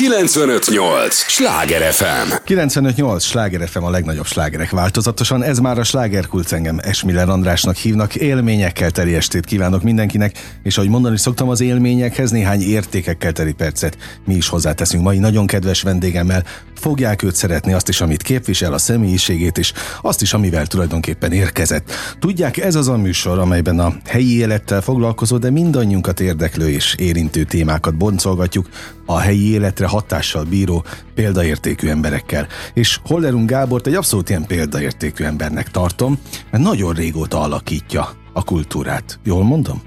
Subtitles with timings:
[0.00, 1.14] 958!
[1.14, 2.32] Sláger FM!
[2.44, 3.24] 958!
[3.24, 5.42] Sláger FM a legnagyobb slágerek változatosan.
[5.42, 8.14] Ez már a slágerkult engem Esmiller Andrásnak hívnak.
[8.14, 13.96] Élményekkel teli estét kívánok mindenkinek, és ahogy mondani szoktam az élményekhez, néhány értékekkel teli percet
[14.24, 16.44] mi is hozzáteszünk mai nagyon kedves vendégemmel.
[16.74, 19.72] Fogják őt szeretni azt is, amit képvisel, a személyiségét is,
[20.02, 21.92] azt is, amivel tulajdonképpen érkezett.
[22.18, 27.44] Tudják, ez az a műsor, amelyben a helyi élettel foglalkozó, de mindannyiunkat érdeklő és érintő
[27.44, 28.68] témákat boncolgatjuk,
[29.06, 30.84] a helyi életre hatással bíró
[31.14, 32.46] példaértékű emberekkel.
[32.74, 36.18] És Hollerung Gábort egy abszolút ilyen példaértékű embernek tartom,
[36.50, 39.18] mert nagyon régóta alakítja a kultúrát.
[39.24, 39.82] Jól mondom?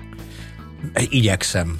[1.09, 1.77] Igyekszem.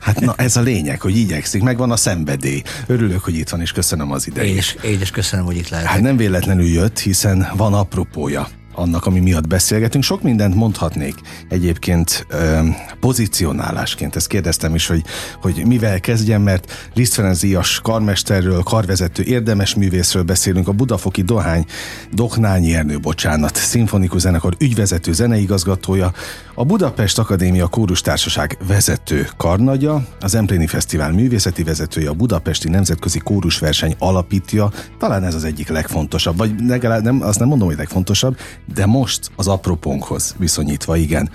[0.00, 2.62] Hát na, ez a lényeg, hogy igyekszik, megvan a szenvedély.
[2.86, 4.52] Örülök, hogy itt van, és köszönöm az idejét.
[4.52, 5.90] Én is, én is köszönöm, hogy itt lehetek.
[5.90, 10.04] Hát nem véletlenül jött, hiszen van apropója annak, ami miatt beszélgetünk.
[10.04, 11.14] Sok mindent mondhatnék
[11.48, 12.58] egyébként ö,
[13.00, 14.16] pozicionálásként.
[14.16, 15.02] Ezt kérdeztem is, hogy,
[15.42, 21.64] hogy mivel kezdjem, mert Liszt Ferenc Díjas karmesterről, karvezető érdemes művészről beszélünk, a Budafoki Dohány,
[22.12, 26.12] Doknányi Ernő, bocsánat, szimfonikus zenekar ügyvezető zeneigazgatója,
[26.54, 33.94] a Budapest Akadémia Kórustársaság vezető karnagya, az Empléni Fesztivál művészeti vezetője, a Budapesti Nemzetközi Kórusverseny
[33.98, 38.36] alapítja, talán ez az egyik legfontosabb, vagy legalább nem, azt nem mondom, hogy legfontosabb,
[38.74, 41.30] de most az apropónkhoz viszonyítva igen,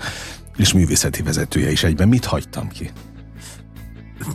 [0.56, 2.08] és művészeti vezetője is egyben.
[2.08, 2.90] Mit hagytam ki?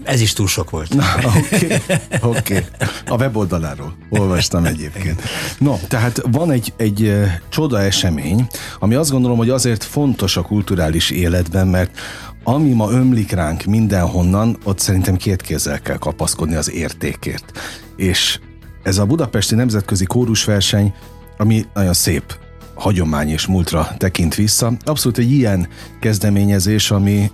[0.03, 0.95] Ez is túl sok volt.
[0.95, 1.80] Oké, okay,
[2.22, 2.66] okay.
[3.08, 5.22] A weboldaláról olvastam egyébként.
[5.58, 8.48] No, tehát van egy, egy csoda esemény,
[8.80, 12.00] ami azt gondolom, hogy azért fontos a kulturális életben, mert
[12.44, 17.59] ami ma ömlik ránk mindenhonnan, ott szerintem két kézzel kell kapaszkodni az értékért.
[17.95, 18.40] És
[18.84, 20.94] ez a Budapesti Nemzetközi Kórusverseny,
[21.38, 22.38] ami nagyon szép
[22.78, 24.72] hagyomány és múltra tekint vissza.
[24.86, 25.67] Abszolút egy ilyen
[26.00, 27.31] kezdeményezés, ami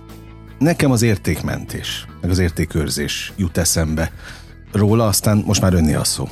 [0.58, 4.12] nekem az értékmentés, meg az értékőrzés jut eszembe
[4.72, 6.28] róla, aztán most már önni a szó.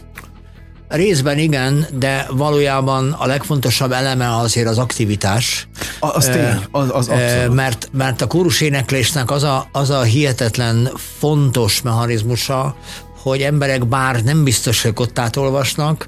[0.89, 5.69] Részben igen, de valójában a legfontosabb eleme azért az aktivitás.
[6.01, 7.55] Az tény, az, az abszolút.
[7.55, 8.27] Mert, mert a
[8.61, 12.77] éneklésnek az a, az a hihetetlen fontos mechanizmusa,
[13.23, 16.07] hogy emberek bár nem biztos, hogy kottát olvasnak,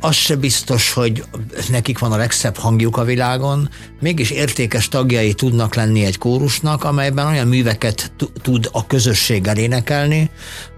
[0.00, 1.24] az se biztos, hogy
[1.68, 3.70] nekik van a legszebb hangjuk a világon,
[4.00, 8.12] mégis értékes tagjai tudnak lenni egy kórusnak, amelyben olyan műveket
[8.42, 10.30] tud a közösséggel énekelni,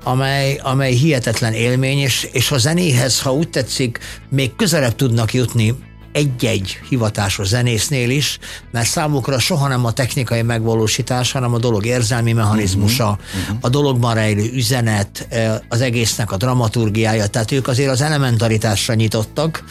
[0.05, 3.99] amely, amely hihetetlen élmény, és, és a zenéhez, ha úgy tetszik,
[4.31, 5.75] még közelebb tudnak jutni
[6.13, 8.39] egy-egy hivatásos zenésznél is,
[8.71, 13.59] mert számukra soha nem a technikai megvalósítás, hanem a dolog érzelmi mechanizmusa, uh-huh, uh-huh.
[13.61, 15.29] a dologban rejlő üzenet,
[15.69, 19.65] az egésznek a dramaturgiája, tehát ők azért az elementaritásra nyitottak,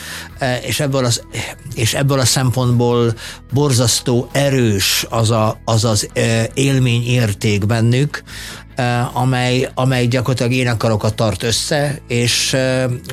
[0.62, 1.22] és ebből az,
[1.76, 3.14] és ebből a szempontból
[3.54, 6.10] borzasztó erős az a, az, az
[6.54, 8.24] élményérték bennük,
[9.14, 12.56] amely, amely gyakorlatilag énekarokat tart össze, és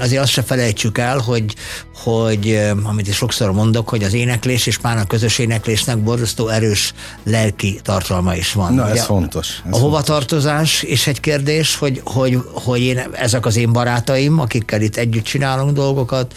[0.00, 1.54] azért azt se felejtsük el, hogy,
[1.94, 6.94] hogy amit is sokszor mondok, hogy az éneklés és már a közös éneklésnek borzasztó erős
[7.22, 8.74] lelki tartalma is van.
[8.74, 9.62] Na, ez Ugye, fontos.
[9.66, 14.80] Ez a hovatartozás is egy kérdés, hogy, hogy, hogy én, ezek az én barátaim, akikkel
[14.80, 16.34] itt együtt csinálunk dolgokat,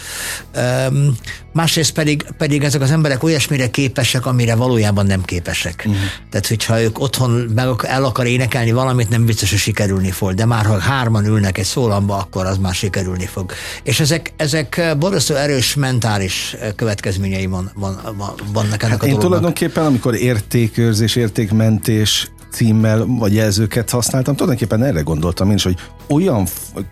[1.57, 5.83] másrészt pedig, pedig ezek az emberek olyasmire képesek, amire valójában nem képesek.
[5.87, 6.01] Uh-huh.
[6.29, 10.45] Tehát, hogyha ők otthon meg el akar énekelni valamit, nem biztos, hogy sikerülni fog, de
[10.45, 13.51] már ha hárman ülnek egy szólamba, akkor az már sikerülni fog.
[13.83, 19.11] És ezek, ezek borzasztó erős mentális következményei van, van, van, vannak ennek hát a Én
[19.11, 19.21] dolognak.
[19.21, 26.47] tulajdonképpen, amikor értékőrzés, értékmentés címmel vagy jelzőket használtam, tulajdonképpen erre gondoltam én is, hogy olyan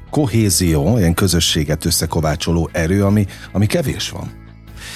[0.09, 4.43] kohézió, olyan közösséget összekovácsoló erő, ami, ami kevés van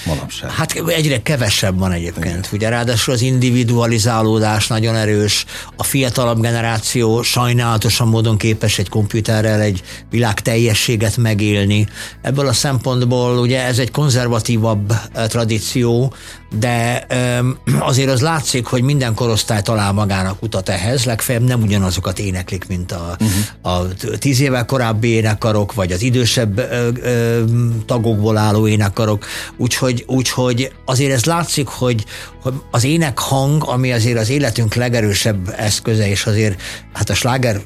[0.04, 0.50] manapság.
[0.50, 2.26] Hát egyre kevesebb van egyébként.
[2.26, 2.44] Igen.
[2.52, 5.44] Ugye ráadásul az individualizálódás nagyon erős,
[5.76, 11.88] a fiatalabb generáció sajnálatosan módon képes egy komputerrel egy világ teljességet megélni.
[12.22, 16.14] Ebből a szempontból ugye ez egy konzervatívabb eh, tradíció,
[16.58, 17.06] de
[17.90, 22.92] azért az látszik, hogy minden korosztály talál magának utat ehhez, legfeljebb nem ugyanazokat éneklik, mint
[22.92, 23.80] a, uh-huh.
[23.82, 23.86] a
[24.18, 27.44] tíz évvel korábbi énekarok, vagy az idősebb ö, ö,
[27.86, 29.26] tagokból álló énekarok,
[29.56, 32.04] úgyhogy, úgyhogy azért ez látszik, hogy,
[32.70, 36.60] az énekhang, ami azért az életünk legerősebb eszköze, és azért
[36.92, 37.60] hát a sláger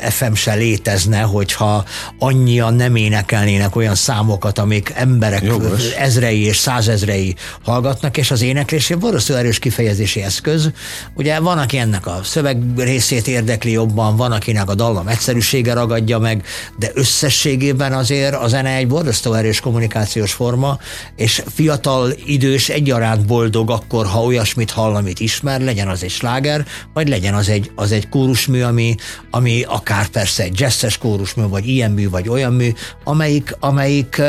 [0.00, 1.84] FM se létezne, hogyha
[2.18, 5.90] annyian nem énekelnének olyan számokat, amik emberek Jogos.
[5.90, 7.34] ezrei és százezrei
[7.64, 10.70] hallgatnak, és az éneklés egy borzasztó erős kifejezési eszköz.
[11.14, 16.18] Ugye van, aki ennek a szöveg részét érdekli jobban, van, akinek a dallam egyszerűsége ragadja
[16.18, 16.44] meg,
[16.78, 20.78] de összességében azért a zene egy borzasztó erős kommunikációs forma,
[21.16, 26.10] és fiatal, idős egyaránt boldog akkor, akkor, ha olyasmit hall, amit ismer, legyen az egy
[26.10, 28.94] sláger, vagy legyen az egy, az egy kórusmű, ami,
[29.30, 32.72] ami akár persze egy jazzes kórusmű, vagy ilyen mű, vagy olyan mű,
[33.04, 34.22] amelyik, amelyik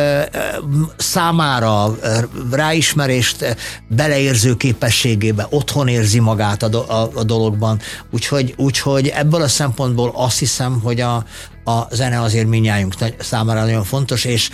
[0.97, 1.97] számára
[2.51, 3.55] ráismerést,
[3.87, 7.79] beleérző képességébe, otthon érzi magát a, do, a, a dologban.
[8.11, 11.25] Úgyhogy, úgyhogy ebből a szempontból azt hiszem, hogy a,
[11.63, 14.49] a zene azért minnyájunk számára nagyon fontos, és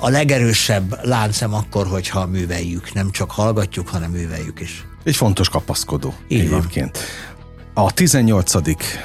[0.00, 4.86] a legerősebb láncem akkor, hogyha műveljük, nem csak hallgatjuk, hanem műveljük is.
[5.04, 6.98] Egy fontos kapaszkodó Így egyébként.
[6.98, 7.84] Van.
[7.84, 8.52] A 18.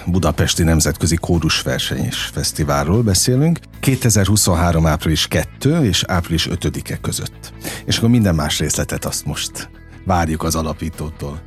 [0.06, 3.60] Budapesti Nemzetközi Kórusverseny és Fesztiválról beszélünk.
[3.80, 4.86] 2023.
[4.86, 7.54] április 2 és április 5-e között.
[7.86, 9.70] És akkor minden más részletet azt most
[10.06, 11.42] várjuk az alapítótól.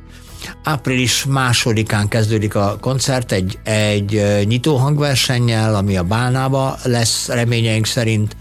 [0.67, 8.35] Április másodikán kezdődik a koncert egy, egy nyitó hangversennyel, ami a Bálnába lesz reményeink szerint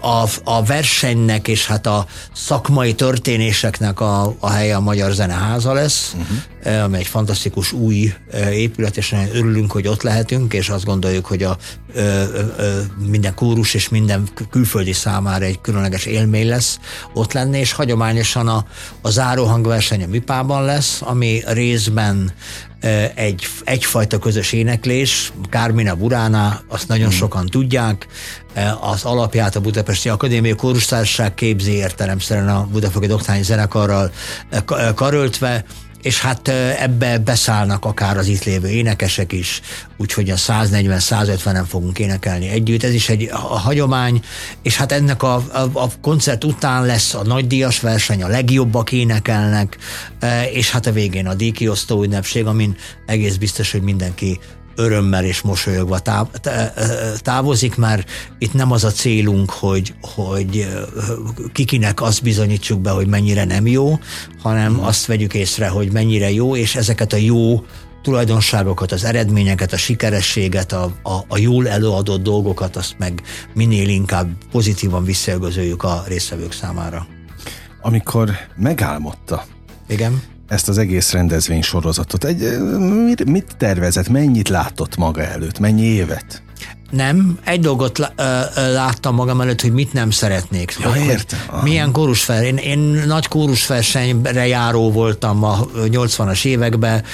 [0.00, 6.14] a, a versenynek és hát a szakmai történéseknek a, a helye a Magyar Zeneháza lesz,
[6.14, 6.84] uh-huh.
[6.84, 8.12] ami egy fantasztikus új
[8.50, 11.56] épület, és nagyon örülünk, hogy ott lehetünk, és azt gondoljuk, hogy a
[13.06, 16.78] minden kórus és minden külföldi számára egy különleges élmény lesz
[17.14, 18.64] ott lenni, és hagyományosan a,
[19.00, 22.32] a záróhangverseny a Mipában lesz, ami részben
[23.14, 27.16] egy, egyfajta közös éneklés, Kármina Burána, azt nagyon hmm.
[27.16, 28.06] sokan tudják,
[28.80, 34.10] az alapját a Budapesti Akadémiai Kórustársaság képzi értelemszerűen a Budapesti Doktányi Zenekarral
[34.94, 35.64] karöltve,
[36.02, 36.48] és hát
[36.78, 39.60] ebbe beszállnak akár az itt lévő énekesek is,
[39.96, 42.82] úgyhogy a 140-150-en fogunk énekelni együtt.
[42.82, 44.20] Ez is egy hagyomány,
[44.62, 49.76] és hát ennek a, a, a koncert után lesz a nagydíjas verseny, a legjobbak énekelnek,
[50.52, 52.76] és hát a végén a díjkiosztó ünnepség, amin
[53.06, 54.38] egész biztos, hogy mindenki
[54.76, 56.26] örömmel és mosolyogva táv,
[57.16, 60.68] távozik, mert itt nem az a célunk, hogy, hogy
[61.52, 63.98] kikinek azt bizonyítsuk be, hogy mennyire nem jó,
[64.42, 64.84] hanem hmm.
[64.84, 67.64] azt vegyük észre, hogy mennyire jó, és ezeket a jó
[68.02, 73.22] tulajdonságokat, az eredményeket, a sikerességet, a, a, a jól előadott dolgokat, azt meg
[73.54, 77.06] minél inkább pozitívan visszaigazoljuk a résztvevők számára.
[77.82, 79.44] Amikor megálmodta,
[79.88, 82.24] igen ezt az egész rendezvény sorozatot.
[82.24, 82.58] Egy,
[83.04, 86.42] mit, mit tervezett, mennyit látott maga előtt, mennyi évet?
[86.90, 88.12] Nem, egy dolgot
[88.54, 90.76] láttam magam előtt, hogy mit nem szeretnék.
[90.80, 91.38] Ja, hogy, értem.
[91.46, 92.42] Hogy milyen kórusver.
[92.42, 97.04] Én, én nagy kórusversenyre járó voltam a 80-as években.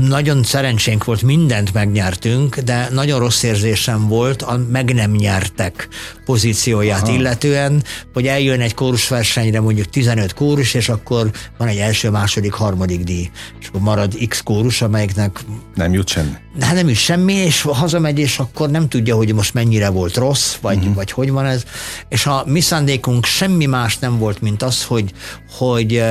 [0.00, 5.88] Nagyon szerencsénk volt, mindent megnyertünk, de nagyon rossz érzésem volt a meg nem nyertek
[6.26, 7.12] pozícióját Aha.
[7.12, 13.04] illetően, hogy eljön egy kórusversenyre mondjuk 15 kórus, és akkor van egy első, második, harmadik
[13.04, 13.30] díj.
[13.60, 15.40] És akkor marad X kórus, amelyiknek...
[15.74, 16.32] Nem jut semmi.
[16.60, 20.54] Hát nem jut semmi, és hazamegy, és akkor nem tudja, hogy most mennyire volt rossz,
[20.60, 20.94] vagy, uh-huh.
[20.94, 21.64] vagy hogy van ez.
[22.08, 25.12] És a mi szándékunk semmi más nem volt, mint az, hogy,
[25.58, 26.02] hogy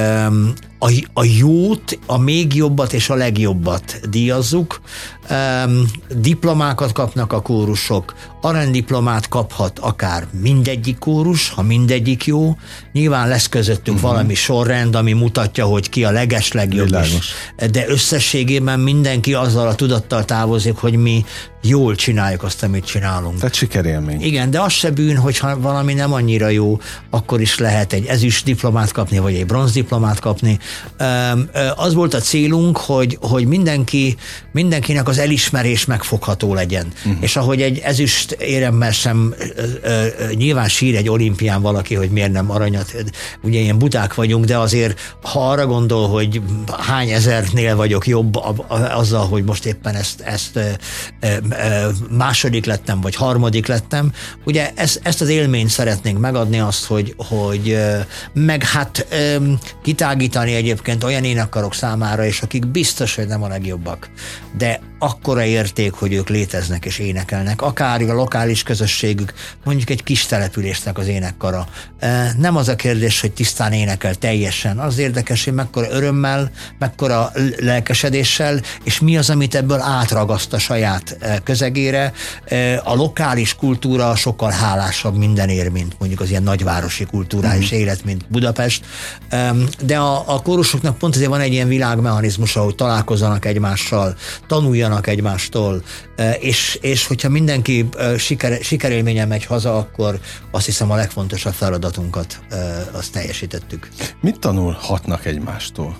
[0.79, 4.81] a, a jót, a még jobbat és a legjobbat díjazzuk.
[5.29, 5.85] Um,
[6.15, 12.55] diplomákat kapnak a kórusok, aranydiplomát kaphat akár mindegyik kórus, ha mindegyik jó.
[12.91, 14.11] Nyilván lesz közöttünk uh-huh.
[14.11, 17.33] valami sorrend, ami mutatja, hogy ki a leges legjobb is.
[17.71, 21.25] De összességében mindenki azzal a tudattal távozik, hogy mi
[21.63, 23.37] jól csináljuk azt, amit csinálunk.
[23.37, 24.21] Tehát sikerélmény.
[24.21, 26.79] Igen, de az se bűn, hogyha valami nem annyira jó,
[27.09, 30.59] akkor is lehet egy ezüst diplomát kapni, vagy egy bronzdiplomát kapni.
[31.75, 34.15] Az volt a célunk, hogy, hogy mindenki,
[34.51, 36.87] mindenkinek az elismerés megfogható legyen.
[36.97, 37.23] Uh-huh.
[37.23, 39.33] És ahogy egy ezüst éremmel sem
[40.33, 42.95] nyilván sír egy olimpián valaki, hogy miért nem aranyat.
[43.43, 46.41] Ugye ilyen buták vagyunk, de azért ha arra gondol, hogy
[46.79, 48.35] hány ezernél vagyok jobb
[48.95, 50.59] azzal, hogy most éppen ezt, ezt
[52.09, 54.11] második lettem, vagy harmadik lettem,
[54.45, 57.77] ugye ezt, ezt az élményt szeretnénk megadni azt, hogy, hogy
[58.33, 59.07] meg hát
[59.83, 64.09] kitágítani egyébként olyan énekkarok számára, és akik biztos, hogy nem a legjobbak,
[64.57, 69.33] de akkora érték, hogy ők léteznek és énekelnek, akár a lokális közösségük,
[69.63, 71.67] mondjuk egy kis településnek az énekkara.
[72.37, 78.61] Nem az a kérdés, hogy tisztán énekel teljesen, az érdekes, hogy mekkora örömmel, mekkora lelkesedéssel,
[78.83, 82.11] és mi az, amit ebből átragaszt a saját közegére.
[82.83, 87.77] A lokális kultúra sokkal hálásabb mindenért, mint mondjuk az ilyen nagyvárosi kulturális mm.
[87.77, 88.85] élet, mint Budapest.
[89.81, 94.15] De a, a kórusoknak pont azért van egy ilyen világmechanizmus, hogy találkozzanak egymással,
[94.47, 95.83] tanuljanak egymástól,
[96.39, 100.19] és, és hogyha mindenki siker, sikerélményen megy haza, akkor
[100.51, 102.39] azt hiszem a legfontosabb feladatunkat
[102.91, 103.89] azt teljesítettük.
[104.21, 105.97] Mit tanulhatnak egymástól?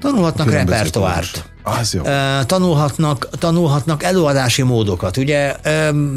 [0.00, 1.51] Tanulhatnak repertoárt.
[1.62, 2.02] Az jó.
[2.46, 5.16] Tanulhatnak, tanulhatnak előadási módokat.
[5.16, 5.56] Ugye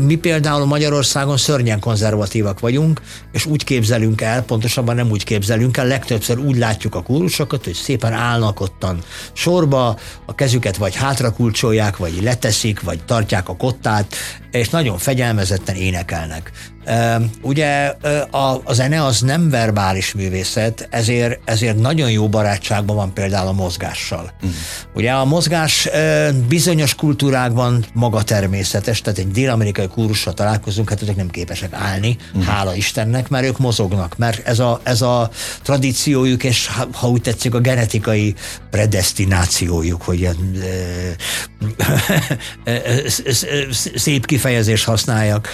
[0.05, 5.85] mi például Magyarországon szörnyen konzervatívak vagyunk, és úgy képzelünk el, pontosabban nem úgy képzelünk el,
[5.85, 8.99] legtöbbször úgy látjuk a kórusokat, hogy szépen állnak ottan
[9.33, 14.15] sorba, a kezüket vagy hátrakulcsolják, vagy leteszik, vagy tartják a kottát,
[14.51, 16.51] és nagyon fegyelmezetten énekelnek.
[17.41, 17.93] Ugye
[18.31, 23.51] a, a zene az nem verbális művészet, ezért, ezért nagyon jó barátságban van például a
[23.51, 24.31] mozgással.
[24.45, 24.49] Mm.
[24.95, 25.89] Ugye a mozgás
[26.47, 32.41] bizonyos kultúrákban maga természetes, tehát egy dél-amerikai kúrussal találkozunk, hát ezek nem képesek állni, mm.
[32.41, 35.29] hála Istennek, mert ők mozognak, mert ez a, ez a
[35.61, 38.35] tradíciójuk, és ha úgy tetszik, a genetikai
[38.69, 40.29] predestinációjuk, hogy
[43.95, 45.47] szép kifejezés használjak.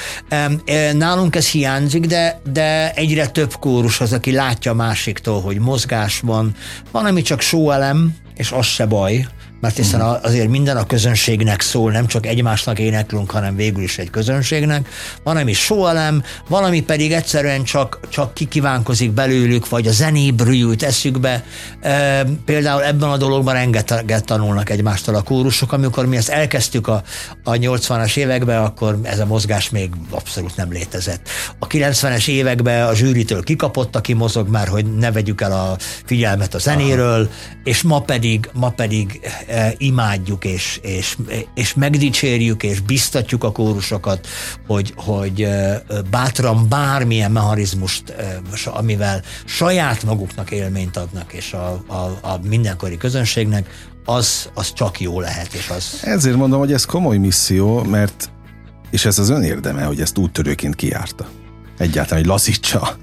[0.94, 6.56] Nálunk ez hiányzik, de, de egyre több kórus az, aki látja másiktól, hogy mozgás van,
[6.92, 9.28] van, ami csak sóelem, és az se baj,
[9.62, 14.10] mert hiszen azért minden a közönségnek szól, nem csak egymásnak éneklünk, hanem végül is egy
[14.10, 14.88] közönségnek.
[15.24, 21.44] Van, ami sóelem, valami pedig egyszerűen csak, csak kikívánkozik belőlük, vagy a zenébről jut eszükbe.
[21.82, 25.74] E, például ebben a dologban rengeteget tanulnak egymástól a kórusok.
[25.74, 27.04] Amikor mi ezt elkezdtük a,
[27.44, 31.30] a 80-as években, akkor ez a mozgás még abszolút nem létezett.
[31.60, 35.76] A 90-es években a zsűritől kikapott, aki mozog már, hogy ne vegyük el a
[36.06, 37.60] figyelmet a zenéről, Aha.
[37.64, 39.20] és ma pedig, ma pedig
[39.78, 41.18] imádjuk, és, és,
[41.54, 44.28] és megdicsérjük, és biztatjuk a kórusokat,
[44.68, 45.48] hogy, hogy
[46.10, 48.16] bátran bármilyen mechanizmust,
[48.66, 55.20] amivel saját maguknak élményt adnak, és a, a, a mindenkori közönségnek, az, az csak jó
[55.20, 55.54] lehet.
[55.54, 56.00] És az...
[56.02, 58.32] Ezért mondom, hogy ez komoly misszió, mert
[58.90, 61.28] és ez az ön érdeme, hogy ezt úttörőként kiárta
[61.82, 62.96] egyáltalán, hogy lazítsa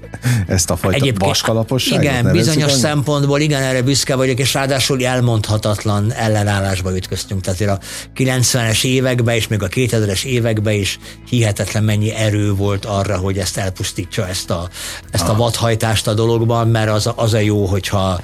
[0.47, 2.03] ezt a fajta Egyébként, vaskalaposságot.
[2.03, 2.81] Igen, bizonyos annyi?
[2.81, 7.41] szempontból igen, erre büszke vagyok, és ráadásul elmondhatatlan ellenállásba ütköztünk.
[7.41, 7.85] Tehát a
[8.17, 13.57] 90-es években és még a 2000-es években is hihetetlen mennyi erő volt arra, hogy ezt
[13.57, 14.69] elpusztítsa, ezt a,
[15.11, 15.37] ezt a ah.
[15.37, 18.19] vadhajtást a dologban, mert az, az a jó, hogyha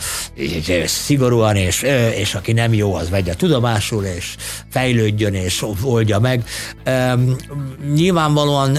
[0.85, 1.81] szigorúan, és,
[2.15, 4.35] és aki nem jó, az vegye tudomásul, és
[4.69, 6.43] fejlődjön, és oldja meg.
[6.85, 7.35] Um,
[7.93, 8.77] nyilvánvalóan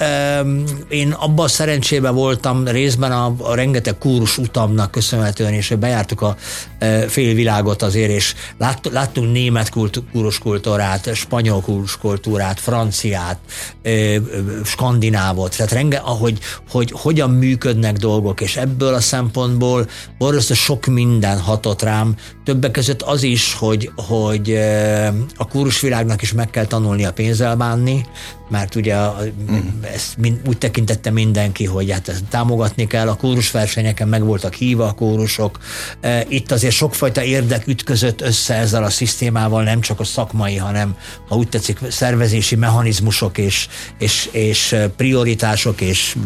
[0.00, 6.20] um, én abban a szerencsében voltam részben a, a rengeteg kúrus utamnak köszönhetően, és bejártuk
[6.20, 6.36] a
[6.78, 13.38] e, félvilágot azért, és lát, láttunk német kult, kúrus kultúrát, spanyol kúrus kultúrát, franciát,
[13.82, 14.20] e, e,
[14.64, 16.38] skandinávot, tehát renge, ahogy
[16.70, 23.02] hogy hogyan működnek dolgok, és ebből a szempontból borzasztó sok minden hatott rám, többek között
[23.02, 25.06] az is, hogy, hogy e,
[25.36, 28.06] a kúrusvilágnak is meg kell tanulni a pénzzel bánni,
[28.54, 29.82] mert ugye mm.
[29.94, 34.92] ezt úgy tekintette mindenki, hogy hát ezt támogatni kell, a kórusversenyeken meg voltak híva a
[34.92, 35.58] kórusok.
[36.00, 40.96] E, itt azért sokfajta érdek ütközött össze ezzel a szisztémával, nem csak a szakmai, hanem
[41.28, 43.68] ha úgy tetszik, szervezési mechanizmusok és,
[43.98, 46.16] és, és prioritások és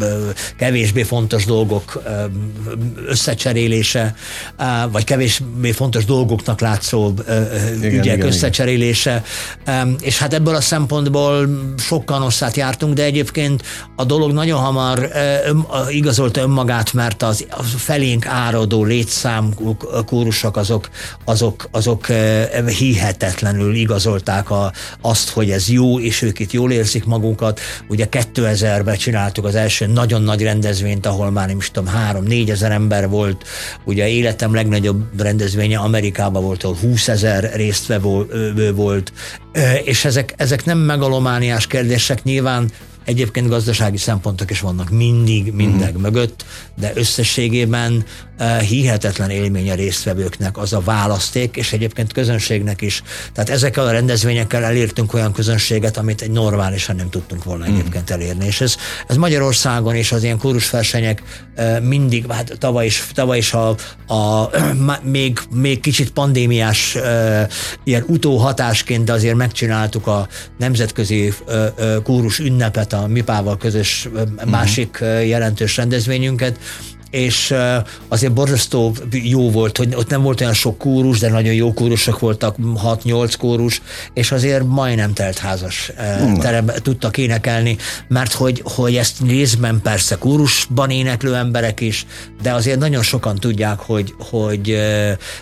[0.58, 2.02] kevésbé fontos dolgok
[3.06, 4.14] összecserélése,
[4.90, 7.12] vagy kevésbé fontos dolgoknak látszó
[7.76, 9.22] igen, ügyek igen, összecserélése.
[9.62, 9.96] Igen.
[10.00, 13.62] És hát ebből a szempontból sokkal osszát jártunk, de egyébként
[13.96, 15.10] a dolog nagyon hamar
[15.46, 19.54] ön, igazolta önmagát, mert az, az felénk áradó létszám
[20.06, 20.88] kórusok azok,
[21.24, 22.06] azok, azok
[22.78, 27.60] hihetetlenül igazolták a, azt, hogy ez jó, és ők itt jól érzik magukat.
[27.88, 32.70] Ugye 2000-ben csináltuk az első nagyon nagy rendezvényt, ahol már nem is tudom, három-négy ezer
[32.70, 33.44] ember volt.
[33.84, 39.12] Ugye életem legnagyobb rendezvénye Amerikában volt, ahol 20 ezer résztvevő volt,
[39.84, 42.70] és ezek, ezek nem megalomániás kérdések, nyilván
[43.08, 46.00] Egyébként gazdasági szempontok is vannak mindig, mindig mm.
[46.00, 46.44] mögött,
[46.76, 48.04] de összességében
[48.60, 53.02] hihetetlen élmény a résztvevőknek az a választék, és egyébként közönségnek is.
[53.32, 57.74] Tehát ezekkel a rendezvényekkel elértünk olyan közönséget, amit egy normálisan nem tudtunk volna mm.
[57.74, 58.46] egyébként elérni.
[58.46, 58.76] És ez,
[59.06, 61.22] ez Magyarországon és az ilyen kórusversenyek
[61.56, 63.68] uh, mindig, hát tavaly is, tavaly is a,
[64.14, 64.50] a
[65.02, 67.02] még, még kicsit pandémiás uh,
[67.84, 70.28] ilyen utóhatásként, de azért megcsináltuk a
[70.58, 71.32] nemzetközi
[72.02, 74.08] kórus ünnepet a MIPával közös
[74.44, 76.58] másik jelentős rendezvényünket,
[77.10, 77.54] és
[78.08, 82.18] azért borzasztó jó volt, hogy ott nem volt olyan sok kórus, de nagyon jó kórusok
[82.18, 83.82] voltak, 6-8 kórus,
[84.14, 85.92] és azért majdnem telt házas
[86.40, 87.76] teremben tudtak énekelni,
[88.08, 92.06] mert hogy, hogy ezt részben persze kórusban éneklő emberek is,
[92.42, 94.62] de azért nagyon sokan tudják, hogy, hogy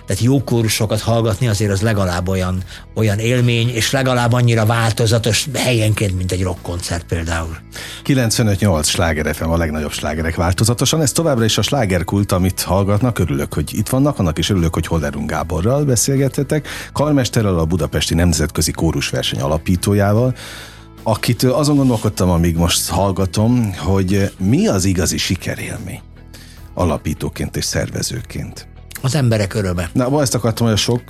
[0.06, 2.62] tehát jó kórusokat hallgatni azért az legalább olyan,
[2.94, 7.56] olyan élmény, és legalább annyira változatos helyenként, mint egy rockkoncert például.
[8.06, 13.18] 95-8 sláger FM a legnagyobb slágerek változatosan, ez továbbra is és a slágerkult, amit hallgatnak,
[13.18, 18.72] örülök, hogy itt vannak, annak is örülök, hogy Hollerung Gáborral beszélgetetek, karmesterrel, a Budapesti Nemzetközi
[18.72, 20.34] Kórusverseny alapítójával,
[21.02, 26.00] akitől azon gondolkodtam, amíg most hallgatom, hogy mi az igazi sikerélmény
[26.74, 28.75] alapítóként és szervezőként.
[29.06, 29.90] Az emberek öröme.
[29.92, 31.02] Na, ezt akartam, hogy a sok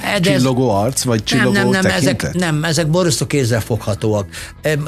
[0.00, 2.22] de csillogó ez, arc, vagy csillogó nem, nem, nem, tekintet?
[2.22, 4.26] ezek, nem, ezek borzasztó kézzel foghatóak.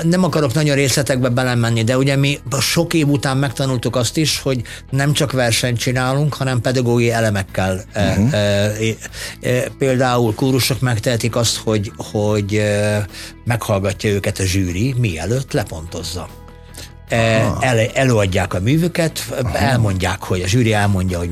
[0.03, 4.63] Nem akarok nagyon részletekbe belemenni, de ugye mi sok év után megtanultuk azt is, hogy
[4.91, 7.85] nem csak versenyt csinálunk, hanem pedagógiai elemekkel.
[7.95, 8.33] Uh-huh.
[8.33, 8.73] E, e,
[9.41, 12.63] e, például kórusok megtehetik azt, hogy, hogy
[13.45, 16.29] meghallgatja őket a zsűri, mielőtt lepontozza.
[17.09, 19.59] El, előadják a művüket, Aha.
[19.59, 21.31] elmondják, hogy a zsűri elmondja, hogy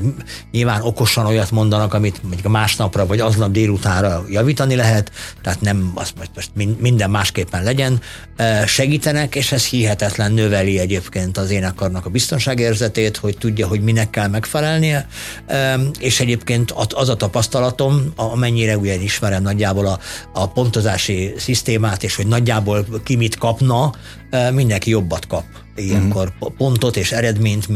[0.51, 6.13] nyilván okosan olyat mondanak, amit mondjuk másnapra vagy aznap délutánra javítani lehet, tehát nem azt
[6.35, 8.01] most minden másképpen legyen.
[8.65, 14.27] Segítenek, és ez hihetetlen növeli egyébként az énekarnak a biztonságérzetét, hogy tudja, hogy minek kell
[14.27, 15.07] megfelelnie,
[15.99, 19.99] és egyébként az a tapasztalatom, amennyire ugye ismerem nagyjából a,
[20.33, 23.91] a pontozási szisztémát, és hogy nagyjából ki mit kapna,
[24.51, 25.43] mindenki jobbat kap
[25.77, 26.57] ilyenkor uh-huh.
[26.57, 27.67] pontot és eredményt,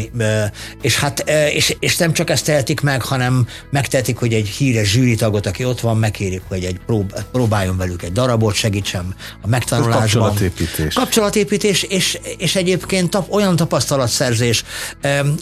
[0.82, 5.46] és hát és, és nem csak ezt tehetik meg, hanem megtehetik, hogy egy híres zsűritagot,
[5.46, 10.02] aki ott van, megkérik, hogy egy prób, próbáljon velük egy darabot, segítsem a megtanulásban.
[10.02, 10.94] Kapcsolatépítés.
[10.94, 14.64] Kapcsolatépítés, és, és egyébként tap, olyan tapasztalatszerzés.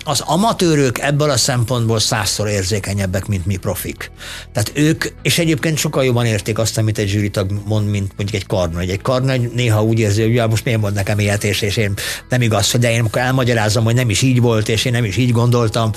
[0.03, 4.11] Az amatőrök ebből a szempontból százszor érzékenyebbek, mint mi profik.
[4.53, 8.47] Tehát ők, és egyébként sokkal jobban érték azt, amit egy zsűritag mond, mint mondjuk egy
[8.47, 8.89] karnagy.
[8.89, 11.93] Egy karnagy néha úgy érzi, hogy ja, most miért mond nekem ilyet, és, és én
[12.29, 15.17] nem igaz, de én akkor elmagyarázom, hogy nem is így volt, és én nem is
[15.17, 15.91] így gondoltam.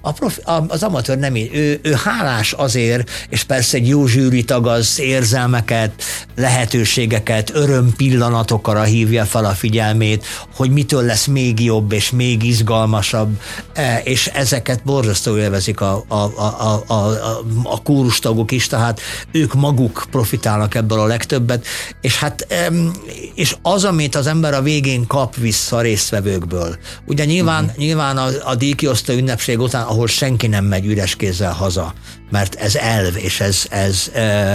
[0.00, 1.50] A profi, az amatőr nem így.
[1.54, 4.04] Ő, ő hálás azért, és persze egy jó
[4.46, 5.92] tag az érzelmeket,
[6.36, 13.40] lehetőségeket, öröm pillanatokra hívja fel a figyelmét, hogy mitől lesz még jobb és még izgalmasabb,
[14.04, 17.16] és ezeket borzasztó élvezik a, a, a, a, a,
[17.62, 19.00] a kórustagok is, tehát
[19.32, 21.66] ők maguk profitálnak ebből a legtöbbet,
[22.00, 22.46] és hát
[23.34, 26.76] és az, amit az ember a végén kap vissza, a résztvevőkből.
[27.06, 27.78] Ugye nyilván, uh-huh.
[27.78, 31.94] nyilván a, a díjkiosztó ünnepség után, ahol senki nem megy üres kézzel haza,
[32.30, 34.10] mert ez elv, és ez, ez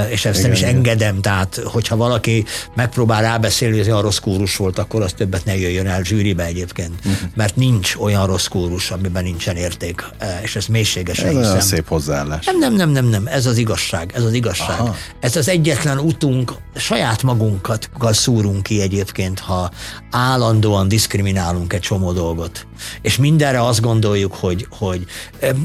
[0.10, 0.76] és ezt igen, nem is igen.
[0.76, 5.58] engedem, tehát hogyha valaki megpróbál rábeszélni, hogy olyan rossz kórus volt, akkor az többet ne
[5.58, 7.30] jöjjön el zsűribe egyébként, uh-huh.
[7.36, 10.04] mert nincs olyan rossz kórus, amiben nincsen érték,
[10.44, 11.60] és ez mélységesen ez hiszem.
[11.60, 12.46] szép hozzáállás.
[12.46, 14.80] Nem, nem, nem, nem, nem, ez az igazság, ez az igazság.
[14.80, 14.96] Aha.
[15.20, 19.72] Ez az egyetlen utunk, saját magunkat szúrunk ki egyébként, ha
[20.12, 22.68] állandóan diszkriminálunk egy csomó dolgot.
[23.02, 25.06] És mindenre azt gondoljuk, hogy, hogy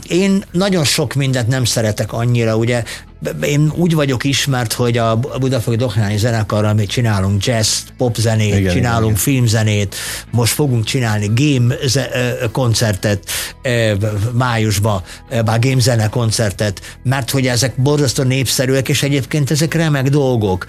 [0.09, 1.65] én nagyon sok mindent nem
[2.01, 2.83] szeretek annyira, ugye
[3.43, 9.11] én úgy vagyok ismert, hogy a Budafoki Dohányi zenekarral amit csinálunk jazz, popzenét, igen, csinálunk
[9.11, 9.23] igen.
[9.23, 9.95] filmzenét,
[10.31, 11.75] most fogunk csinálni game
[12.53, 13.31] koncertet
[14.33, 15.03] májusban,
[15.45, 20.67] bár game zene koncertet, mert hogy ezek borzasztó népszerűek, és egyébként ezek remek dolgok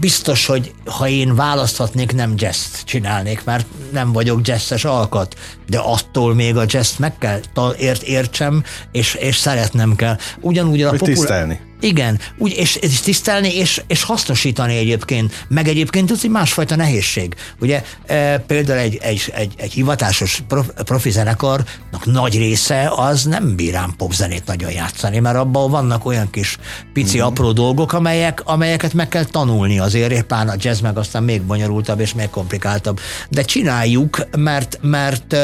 [0.00, 5.34] biztos, hogy ha én választhatnék, nem jazz csinálnék, mert nem vagyok jazzes alkat,
[5.68, 7.40] de attól még a jazz meg kell
[7.78, 10.16] ért, értsem, és, és szeretnem kell.
[10.40, 11.60] Ugyanúgy a popul- tisztelni.
[11.82, 17.34] Igen, úgy, és, és tisztelni, és, és hasznosítani egyébként, meg egyébként ez egy másfajta nehézség.
[17.60, 23.56] Ugye e, például egy, egy, egy, egy hivatásos prof, profi zenekarnak nagy része az nem
[23.56, 26.58] bírám popzenét nagyon játszani, mert abban vannak olyan kis
[26.92, 27.26] pici mm-hmm.
[27.26, 32.00] apró dolgok, amelyek, amelyeket meg kell tanulni azért, éppen a jazz meg aztán még bonyolultabb
[32.00, 33.00] és még komplikáltabb.
[33.28, 35.36] De csináljuk, mert, mert,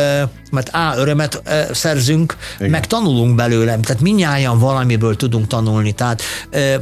[0.51, 2.71] mert A, örömet szerzünk, Igen.
[2.71, 6.23] meg tanulunk belőlem, tehát minnyáján valamiből tudunk tanulni, tehát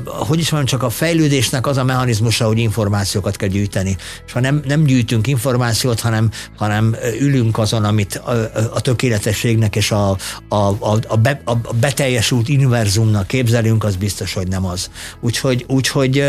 [0.05, 3.97] hogy is mondjam, csak a fejlődésnek az a mechanizmusa, hogy információkat kell gyűjteni.
[4.27, 8.31] És ha nem, nem gyűjtünk információt, hanem, hanem ülünk azon, amit a,
[8.75, 10.11] a tökéletességnek és a,
[10.49, 14.91] a, a, a, be, a beteljesült univerzumnak képzelünk, az biztos, hogy nem az.
[15.21, 16.25] Úgyhogy, úgyhogy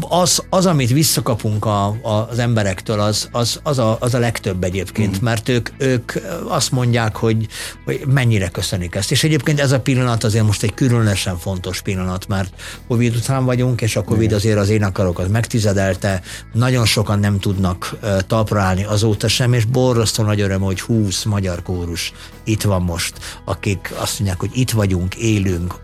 [0.00, 4.64] az, az, amit visszakapunk a, a, az emberektől, az, az, az, a, az a legtöbb
[4.64, 5.24] egyébként, mm.
[5.24, 6.12] mert ők, ők
[6.44, 7.46] azt mondják, hogy,
[7.84, 9.10] hogy mennyire köszönik ezt.
[9.10, 12.54] És egyébként ez a pillanat azért most egy különösen fontos pillanat mert
[12.88, 16.22] Covid után vagyunk, és a Covid azért az énekarokat megtizedelte,
[16.52, 17.96] nagyon sokan nem tudnak
[18.26, 22.12] talpra állni azóta sem, és borzasztó nagy öröm, hogy 20 magyar kórus
[22.44, 25.74] itt van most, akik azt mondják, hogy itt vagyunk, élünk,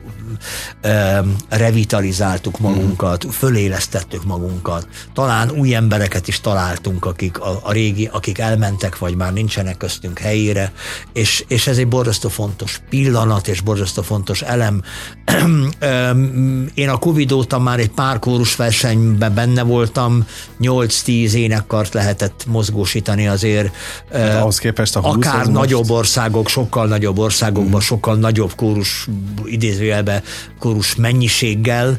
[1.49, 4.88] revitalizáltuk magunkat, fölélesztettük magunkat.
[5.12, 10.19] Talán új embereket is találtunk, akik a, a régi, akik elmentek, vagy már nincsenek köztünk
[10.43, 10.73] helyére,
[11.13, 14.83] és, és ez egy borzasztó fontos pillanat, és borzasztó fontos elem.
[16.75, 20.27] Én a Covid óta már egy pár kórusversenyben benne voltam,
[20.61, 23.75] 8-10 énekkart lehetett mozgósítani azért.
[24.13, 27.85] Hát ahhoz képest a 20 Akár nagyobb országok, sokkal nagyobb országokban, mm.
[27.85, 29.09] sokkal nagyobb kórus
[29.45, 30.23] idézőjelbe
[30.59, 31.99] kórus mennyiséggel.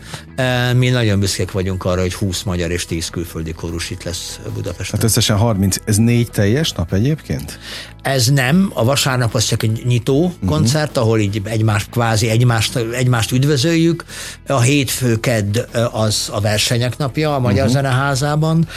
[0.76, 5.00] Mi nagyon büszkék vagyunk arra, hogy 20 magyar és 10 külföldi kórus itt lesz Budapesten.
[5.00, 5.78] Hát összesen 30.
[5.86, 7.60] Ez négy teljes nap egyébként?
[8.02, 10.50] Ez nem, a vasárnap az csak egy nyitó uh-huh.
[10.50, 14.06] koncert, ahol így egymást kvázi egymást, egymást üdvözöljük.
[14.48, 15.58] A hétfő kedd
[15.92, 17.74] az a versenyek napja a Magyar uh-huh.
[17.74, 18.68] Zeneházában,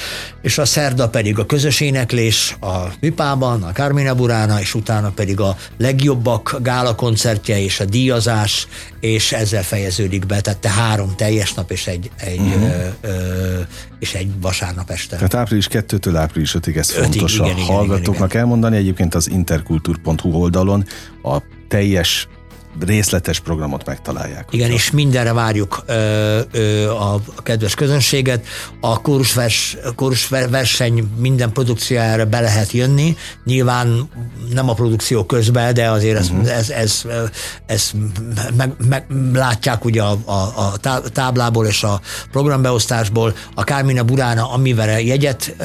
[0.42, 5.40] és a szerda pedig a közös éneklés a Mipában, a Carmina Burána, és utána pedig
[5.40, 8.68] a legjobbak gála koncertje és a díjazás,
[9.00, 12.62] és ezzel fejeződik be, tehát te három teljes nap és egy, egy, uh-huh.
[13.00, 13.60] ö, ö,
[13.98, 15.16] és egy vasárnap este.
[15.16, 18.40] Tehát április 2-től április 5-ig ez fontos igen, a igen, hallgatóknak igen, igen.
[18.40, 18.76] elmondani.
[18.76, 20.84] Egyébként az interkultur.hu oldalon
[21.22, 22.28] a teljes
[22.80, 24.48] részletes programot megtalálják.
[24.50, 28.46] Igen, és mindenre várjuk ö, ö, a kedves közönséget.
[28.80, 33.16] A kórusvers, kórusverseny minden produkciójára be lehet jönni.
[33.44, 34.10] Nyilván
[34.52, 36.56] nem a produkció közben, de azért ezt, uh-huh.
[36.56, 37.02] ez, ez,
[37.66, 37.90] ez
[38.56, 40.78] meg, meg, látják ugye a, a, a
[41.12, 43.34] táblából és a programbeosztásból.
[43.54, 45.56] A Kármina Burána, amivel jegyet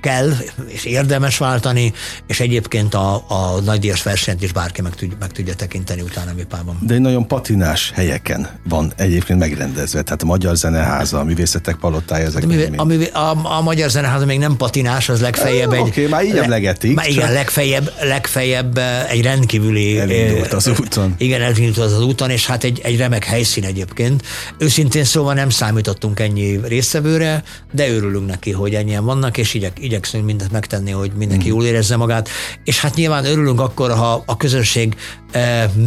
[0.00, 0.32] kell
[0.66, 1.92] és érdemes váltani,
[2.26, 6.78] és egyébként a, a nagydíjas versenyt is bárki meg, tud, meg tudja tekinteni utána Árnemipában.
[6.80, 12.26] De egy nagyon patinás helyeken van egyébként megrendezve, tehát a Magyar Zeneháza, a Művészetek Palotája,
[12.26, 15.80] ezek a, művé, a, művé, a, a Magyar Zeneháza még nem patinás, az legfeljebb egy...
[15.80, 16.96] Oké, okay, már így emlegetik.
[16.96, 19.98] Le, igen, legfeljebb, legfeljebb egy rendkívüli...
[19.98, 21.14] Elindult az úton.
[21.18, 24.22] Igen, elindult az, az úton, és hát egy, egy remek helyszín egyébként.
[24.58, 30.24] Őszintén szóval nem számítottunk ennyi résztvevőre, de örülünk neki, hogy ennyien vannak, és igyek, igyekszünk
[30.24, 31.52] mindent megtenni, hogy mindenki mm.
[31.52, 32.28] jól érezze magát.
[32.64, 34.94] És hát nyilván örülünk akkor, ha a közönség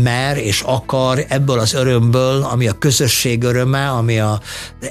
[0.04, 4.40] mer és akar ebből az örömből, ami a közösség öröme, ami a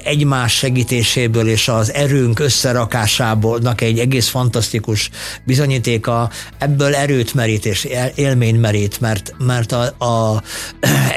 [0.03, 5.09] egymás segítéséből és az erőnk összerakásából egy egész fantasztikus
[5.43, 10.43] bizonyítéka, ebből erőt merít és élmény merít, mert, mert a, a,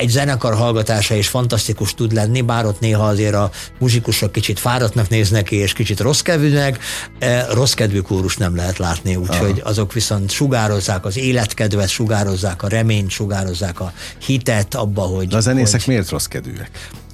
[0.01, 5.09] egy zenekar hallgatása is fantasztikus tud lenni, bár ott néha azért a muzsikusok kicsit fáradtnak
[5.09, 6.79] néznek ki, és kicsit rossz kedvűnek,
[7.53, 13.11] rossz kedvű kórus nem lehet látni, úgyhogy azok viszont sugározzák az életkedvet, sugározzák a reményt,
[13.11, 13.93] sugározzák a
[14.27, 15.29] hitet abba, hogy...
[15.29, 16.71] De a zenészek hogy, miért rossz kedvűek?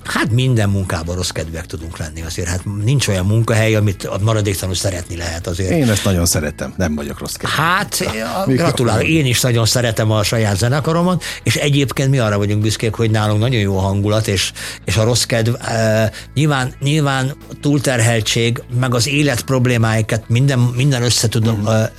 [0.09, 2.49] Hát minden munkában rossz kedvűek tudunk lenni azért.
[2.49, 5.71] Hát nincs olyan munkahely, amit a maradéktalanul szeretni lehet azért.
[5.71, 7.57] Én ezt nagyon szeretem, nem vagyok rossz kedvű.
[7.57, 8.05] Hát
[8.47, 13.11] gratulálok, én is nagyon szeretem a saját zenekaromat, és egyébként mi arra vagyunk büszkék, hogy
[13.11, 14.53] nálunk nagyon jó a hangulat, és,
[14.85, 21.29] és a rossz kedv, e, nyilván, nyilván túlterheltség, meg az élet problémáikat minden, minden össze
[21.29, 21.66] tudom mm.
[21.66, 21.92] e,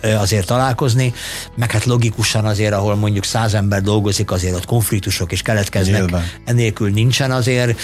[0.00, 1.12] e, azért találkozni,
[1.56, 6.24] meg hát logikusan azért, ahol mondjuk száz ember dolgozik, azért ott konfliktusok is keletkeznek, Nyilván.
[6.44, 7.82] enélkül nincsen azért azért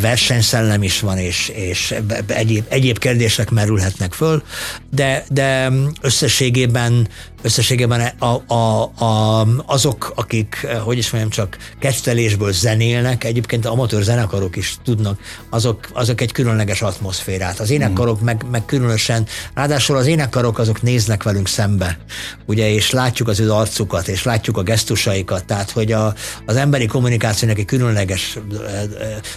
[0.00, 1.94] versenyszellem is van, és, és
[2.26, 4.42] egyéb, egyéb kérdések merülhetnek föl,
[4.90, 7.08] de, de összességében
[7.46, 14.56] összességében a, a, a, azok, akik, hogy is mondjam, csak kettelésből zenélnek, egyébként amatőr zenekarok
[14.56, 17.60] is tudnak, azok, azok egy különleges atmoszférát.
[17.60, 21.98] Az énekkarok meg, meg különösen, ráadásul az énekkarok azok néznek velünk szembe,
[22.46, 26.14] ugye, és látjuk az ő arcukat, és látjuk a gesztusaikat, tehát, hogy a,
[26.46, 28.38] az emberi kommunikációnak egy különleges,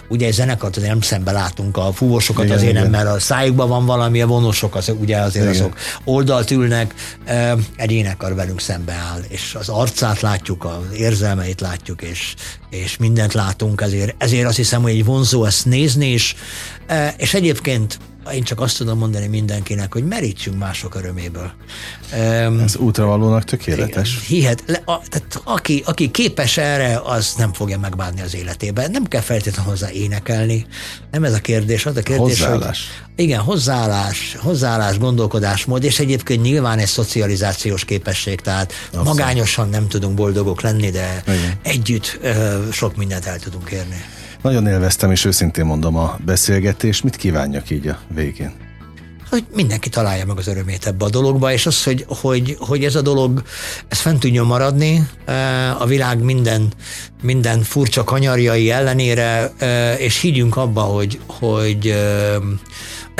[0.07, 2.83] ugye egy zenekart azért nem szembe látunk, a fúvósokat igen, azért igen.
[2.83, 5.61] nem, mert a szájukban van valami, a vonósok az, ugye azért igen.
[5.61, 6.93] azok oldalt ülnek,
[7.75, 12.33] egy énekar velünk szembe áll, és az arcát látjuk, az érzelmeit látjuk, és,
[12.69, 16.17] és mindent látunk, ezért, ezért azt hiszem, hogy egy vonzó ezt nézni
[16.87, 17.99] e, és egyébként
[18.33, 21.51] én csak azt tudom mondani mindenkinek, hogy merítsünk mások öröméből.
[22.63, 24.19] Ez útravalónak tökéletes.
[24.27, 28.91] Hihet, le, a, tehát aki, aki képes erre, az nem fogja megbánni az életében.
[28.91, 30.65] Nem kell feltétlenül hozzá énekelni.
[31.11, 31.85] Nem ez a kérdés.
[31.85, 32.87] Az a kérdés, hozzáállás.
[32.87, 39.03] Hogy, igen, hozzáállás, hozzáállás, gondolkodásmód, és egyébként nyilván egy szocializációs képesség, tehát Abszett.
[39.03, 41.53] magányosan nem tudunk boldogok lenni, de igen.
[41.61, 44.03] együtt ö, sok mindent el tudunk érni.
[44.41, 47.03] Nagyon élveztem, és őszintén mondom a beszélgetést.
[47.03, 48.67] Mit kívánjak így a végén?
[49.29, 52.95] hogy mindenki találja meg az örömét ebbe a dologba, és az, hogy, hogy, hogy ez
[52.95, 53.43] a dolog,
[53.87, 55.07] ez fent tudjon maradni
[55.79, 56.67] a világ minden,
[57.21, 59.53] minden furcsa kanyarjai ellenére,
[59.97, 61.95] és higgyünk abba, hogy, hogy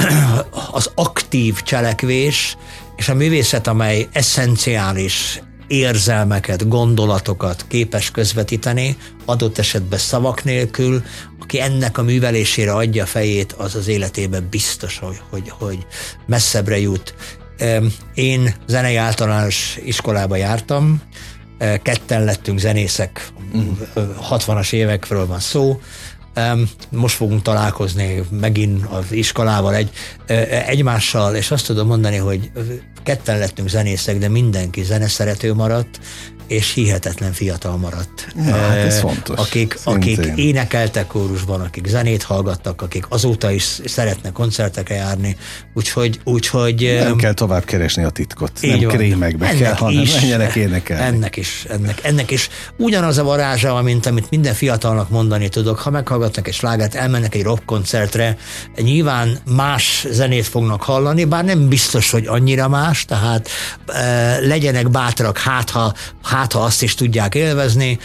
[0.71, 2.57] az aktív cselekvés
[2.95, 11.03] és a művészet, amely eszenciális érzelmeket, gondolatokat képes közvetíteni, adott esetben szavak nélkül,
[11.39, 15.85] aki ennek a művelésére adja fejét, az az életében biztos, hogy, hogy, hogy
[16.25, 17.13] messzebbre jut.
[18.13, 21.01] Én zenei általános iskolába jártam,
[21.81, 23.27] ketten lettünk zenészek,
[24.29, 25.79] 60-as évekről van szó,
[26.89, 29.89] most fogunk találkozni megint az iskolával egy,
[30.65, 32.51] egymással, és azt tudom mondani, hogy
[33.03, 35.99] ketten lettünk zenészek, de mindenki zeneszerető maradt,
[36.49, 38.27] és hihetetlen fiatal maradt.
[38.35, 39.37] Na, hát ez fontos.
[39.39, 45.37] Akik, akik énekeltek kórusban, akik zenét hallgattak, akik azóta is szeretnek koncertekre járni,
[45.73, 46.19] úgyhogy...
[46.23, 48.87] úgyhogy nem kell tovább keresni a titkot, nem van.
[48.87, 51.03] krémekbe ennek kell, hanem is, menjenek énekelni.
[51.03, 55.79] Ennek is, ennek, ennek is ugyanaz a varázsa, mint amit minden fiatalnak mondani tudok.
[55.79, 58.37] Ha meghallgatnak egy slágát, elmennek egy rock koncertre,
[58.75, 63.49] nyilván más zenét fognak hallani, bár nem biztos, hogy annyira más, tehát
[63.87, 67.99] e, legyenek bátrak, hát ha, hát ha azt is tudják élvezni.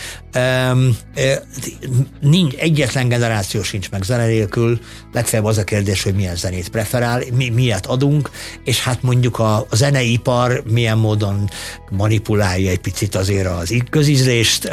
[2.21, 4.81] Nincs, egyetlen generáció sincs meg zene nélkül,
[5.13, 8.31] legfeljebb az a kérdés, hogy milyen zenét preferál, mi, miért adunk,
[8.65, 11.51] és hát mondjuk a, a zeneipar milyen módon
[11.91, 14.65] manipulálja egy picit azért az közízlést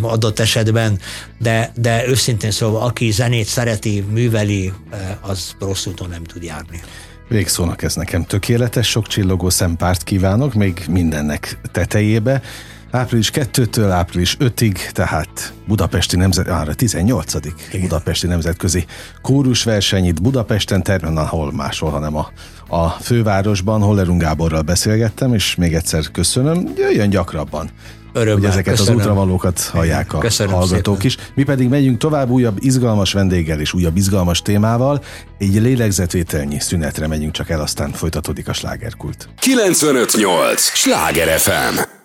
[0.00, 0.98] adott esetben,
[1.38, 4.72] de, de őszintén szóval, aki zenét szereti, műveli,
[5.20, 6.80] az rossz úton nem tud járni.
[7.28, 12.42] Végszónak ez nekem tökéletes, sok csillogó szempárt kívánok, még mindennek tetejébe
[12.90, 17.34] április 2-től április 5-ig, tehát Budapesti Nemzet, ára 18.
[17.34, 17.80] Igen.
[17.80, 18.84] Budapesti Nemzetközi
[19.22, 22.30] Kórusverseny itt Budapesten, termen hol máshol, hanem a,
[22.68, 27.70] a fővárosban, Hollerung Gáborral beszélgettem, és még egyszer köszönöm, jöjjön gyakrabban.
[28.12, 28.98] Örömmel, hogy ezeket köszönöm.
[28.98, 31.06] az útravalókat hallják a köszönöm hallgatók szépen.
[31.06, 31.16] is.
[31.34, 35.02] Mi pedig megyünk tovább újabb izgalmas vendéggel és újabb izgalmas témával.
[35.38, 39.28] Egy lélegzetvételnyi szünetre megyünk csak el, aztán folytatódik a slágerkult.
[39.38, 40.60] 958!
[40.62, 41.97] Sláger FM!